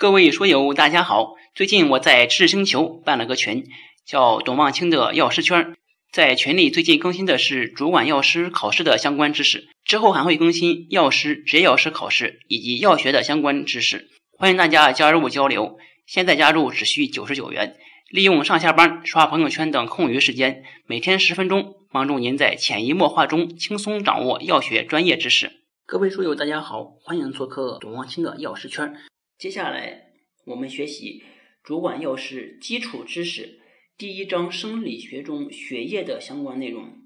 [0.00, 1.34] 各位书友，大家好！
[1.54, 3.66] 最近我在知识星球办了个群，
[4.06, 5.76] 叫“董望清的药师圈”。
[6.10, 14.08] 在群里最近更新的是主管药师考试的相关知识，之后还会更新药师、职业药师考试以及药学的相关知识。
[14.38, 15.76] 欢迎大家加入交流。
[16.06, 17.76] 现在加入只需九十九元，
[18.08, 25.60] 利用上下班、刷朋友圈等空余时间，每天十分钟，帮助您在潜移默化中轻松掌握药学专业知识。
[25.84, 28.94] 各位书友，大家好，欢迎做客董望清的药师圈。
[29.40, 30.10] 接下来
[30.44, 31.22] 我们学习
[31.62, 33.58] 主管药师基础知识
[33.96, 36.98] 第一章生理学中血液的相关内容。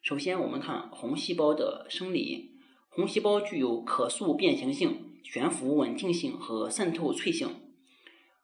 [0.00, 2.52] 首先，我们看红细胞的生理。
[2.90, 7.56] 红细胞具有可塑变形性、悬浮稳定性和渗透脆性。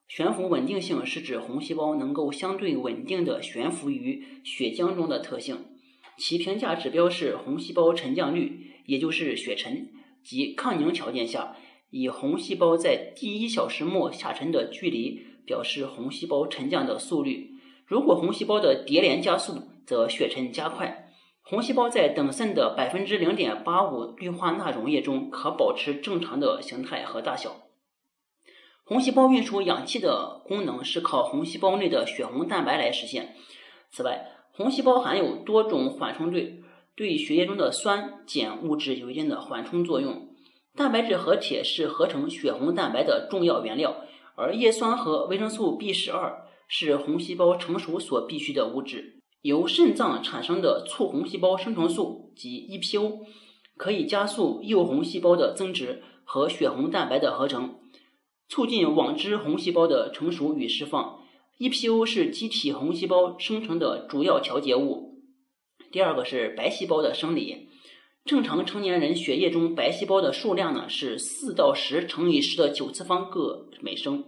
[0.09, 5.67] 悬浮稳定性是指红细胞能够相对稳定的悬浮于血浆中的特性。
[6.19, 9.93] 其评价指标是红细胞沉降率，也就是血沉，
[10.25, 11.57] 及抗凝条件下。
[11.99, 17.53] 以红细胞在第一小时末下沉的距离表示红细胞沉降的速率。
[17.87, 21.11] 如果红细胞的蝶联加速，则血沉加快。
[21.41, 27.69] 红细胞在等渗的百分之零点八五氯化钠溶液中可保持正常的形态和大小。
[28.85, 33.35] 红细胞运输氧气的功能是靠红细胞内的血红蛋白来实现。
[33.91, 36.61] 此外，红细胞含有多种缓冲对，
[36.95, 40.26] 对血液中的酸碱物质有一定的缓冲作用。
[40.77, 43.97] 蛋白质和铁是合成血红蛋白的重要原料，
[44.35, 49.23] 而叶酸和维生素 B 十二是红细胞成熟所必需的物质。
[49.41, 53.21] 由肾脏产生的促红细胞生成素及 EPO
[53.77, 57.77] 可以加速幼红细胞的增殖和血红蛋白的合成，
[58.49, 61.21] 促进网织红细胞的成熟与释放。
[61.59, 65.23] EPO 是机体红细胞生成的主要调节物。
[65.91, 67.66] 第二个是白细胞的生理。
[68.27, 74.25] 正常成年人血液中白细胞的数量呢是四到十乘以十的九次方个每升，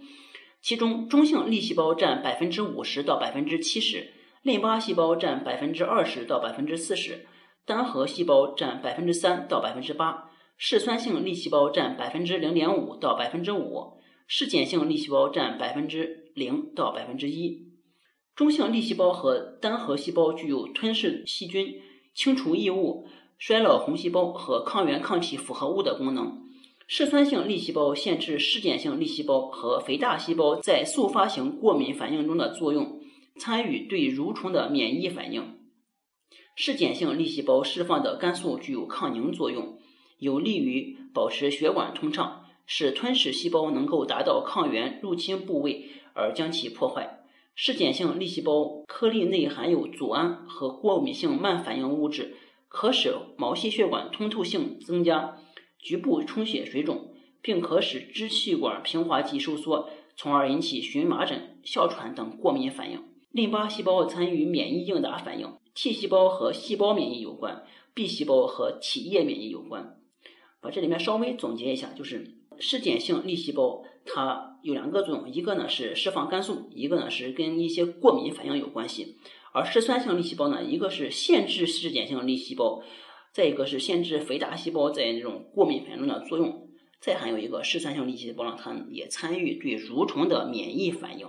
[0.62, 7.26] 其中中性粒细胞占百分之五十到百分之七十，淋巴细胞占百分之二十到百分之四十，
[7.66, 13.98] 单核细胞占百分之三到百分之八，嗜酸性粒细胞占百分之零点五到百分之五，
[14.28, 17.66] 嗜碱性粒细胞占百分之零到百分之一。
[18.36, 21.74] 中性粒细胞和单核细胞具有吞噬细菌、
[22.14, 23.08] 清除异物。
[23.38, 26.42] 衰老红细胞和抗原抗体复合物的功能，
[26.88, 33.00] 嗜酸性粒细胞限制嗜碱性粒细胞和肥大细胞在速发型过敏反应中的作用，
[33.38, 35.56] 参与对蠕虫的免疫反应。
[36.56, 39.78] 嗜碱性粒细胞释放的肝素具有抗凝作用，
[40.18, 47.20] 有利于保持血管通畅，使吞噬细胞能够达到抗原入侵部位而将其破坏。
[47.54, 52.36] 嗜碱性粒细胞颗粒内含有组胺和过敏性慢反应物质。
[52.68, 55.38] 可使毛细血管通透性增加，
[55.78, 63.02] 局部充血水肿，并可使支气管平滑肌收缩，从而引起荨麻疹、哮喘等过敏反应。
[63.30, 67.64] 淋巴细胞参与免疫应答反应，T 细胞和细胞免疫有关
[67.94, 69.98] ，B 细胞和体液免疫有关。
[70.60, 79.16] 把这里面稍微总结一下，就是嗜碱性粒细胞它有两个作用，一个呢是释放肝素，一个呢是跟一些过敏反应有关系。
[79.52, 82.82] 而嗜酸性粒细胞呢，一个是限制嗜碱性粒细胞，
[83.32, 86.68] 再一个是限制肥大细胞在这种过敏反应中的作用，
[87.00, 91.26] 再还有一个嗜酸性粒细胞呢，它也参与对蠕虫的免疫反应。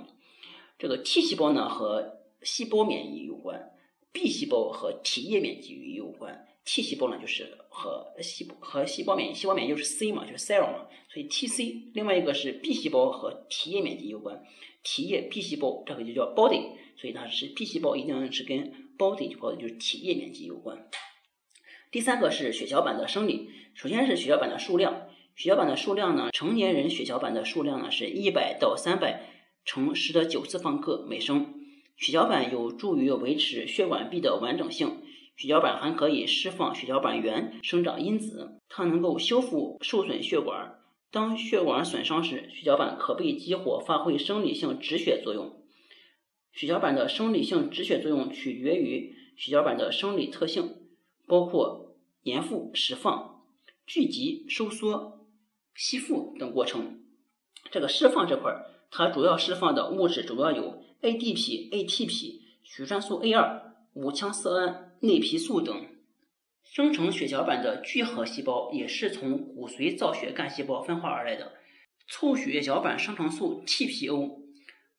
[0.77, 3.71] 这个 T 细胞呢和细胞免疫有关
[4.11, 11.91] ，B 细胞和体液免疫有关，T 细胞呢就是和细和细胞免疫，细胞免疫就是 C 嘛，就是 cell 嘛，所以 TC。
[11.93, 14.41] 另外一个是 B 细胞和体液免疫有关，
[14.83, 16.77] 体液 B 细胞这个就叫 body。
[16.99, 20.89] 所以它是 B 细胞，一定是跟 body 就包的就是体液面积有关。
[21.91, 25.07] 第三个是血小板的生理，首先是血小板的数量。
[25.35, 29.29] 血小板的数量呢，成年人血小板的数量呢是一百到三百
[29.63, 31.55] 乘十的九次方个每升。
[31.95, 35.01] 血小板有助于维持血管壁的完整性。
[35.37, 40.75] 血小板还可以释放血小板原生长因子，它能够修复受损血管。
[41.11, 45.58] 当血管损伤时，血小板可被激活，发挥生理性止血作用。
[46.51, 50.75] 血小板的生理性止血作用取决于血小板的生理特性，
[51.25, 53.43] 包括粘附、释放、
[53.85, 55.25] 聚集、收缩、
[55.73, 56.99] 吸附等过程。
[57.71, 65.85] 这个释放这块儿，它主要释放的物质主要有 ADP、ATP、血栓素 A 二、五羟色胺、内皮素等。
[66.63, 71.53] 生成血小板的聚合细胞也是从骨髓造血干细胞分化而来的，
[72.07, 74.48] 促血小板生成素 TPO。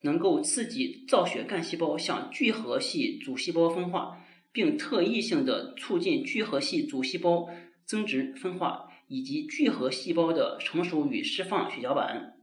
[0.03, 7.49] 能够刺激造血干细胞向聚合系组细胞分化，并特异性的促进聚合系组细胞
[7.85, 12.37] 增殖分化以及聚合细胞的成熟与释放血小板。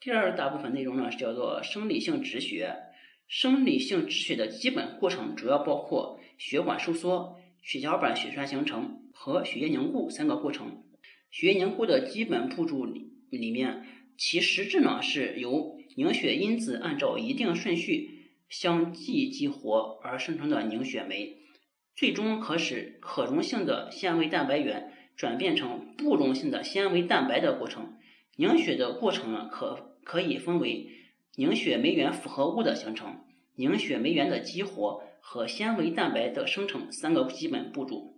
[0.00, 2.76] 第二大部分内容呢是叫做生理性止血。
[3.26, 10.84] 生理性止血的基本过程主要包括血管收缩、血小板血栓形成和血液凝固三个过程。
[11.30, 13.84] 血液凝固的基本步骤里里面，
[14.18, 21.38] 其实质呢是由凝血因子按照一定顺序相继激活而生成的凝血酶，
[21.94, 27.96] 最终可使可溶性的纤维蛋白原转变成不溶性的纤维蛋白的过程。
[28.36, 30.88] 凝血的过程呢，可可以分为
[31.36, 33.20] 凝血酶原复合物的形成、
[33.54, 38.16] 凝血酶原的激活和纤维蛋白的生成三个基本步骤。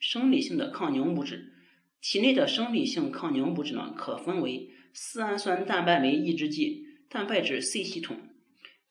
[0.00, 1.52] 生理性的抗凝物质。
[2.00, 8.16] 体内的生理性抗凝物质呢，可分为丝氨酸蛋白酶抑制剂、蛋白质 C 系统、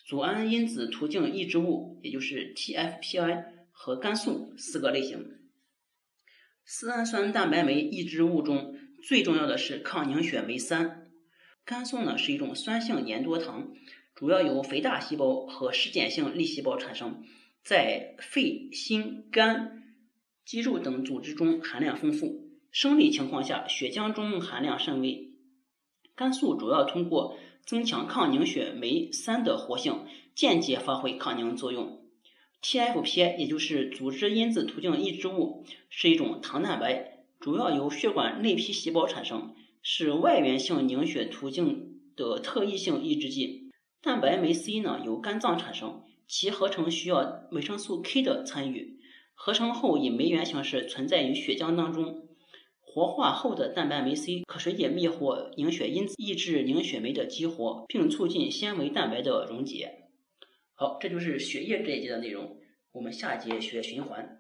[0.06, 5.40] 组胺因子途径抑制物，也就是 TFPI 和肝素四个类型。
[6.66, 11.10] 丝氨酸蛋白酶抑制物中最重要的是抗凝血酶三。
[11.64, 13.74] 肝素呢是一种酸性粘多糖，
[14.16, 17.24] 主要由肥大细胞和嗜碱性粒细胞产生，
[17.64, 19.96] 在肺、心、肝、
[20.46, 22.47] 肌肉等组织中含量丰富。
[22.72, 25.32] 生理情况下，血浆中含量甚微。
[26.16, 32.02] 肝素主要通过增强抗凝血酶三的活性，间接发挥抗凝作用。
[32.62, 43.72] TFPI 也就是组织因子途径抑制物，是一种糖蛋白，主要由血管内皮细胞产生，是外源性凝血途径的特异性抑制剂。
[44.02, 49.00] 蛋白酶 C 呢，由肝脏产生，其合成需要维生素 K 的参与，
[49.36, 52.27] 合成后以酶原形式存在于血浆当中。
[52.90, 60.06] 活化后的蛋白酶 C 可水解灭活凝血因子，抑制凝血酶的激活，并促进纤维蛋白的溶解。
[60.74, 62.58] 好，这就是血液这一节的内容。
[62.94, 64.40] 我们下节学循环。